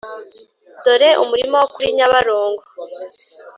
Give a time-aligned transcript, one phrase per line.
[0.83, 2.63] dore umurima wo kuri nyabarongo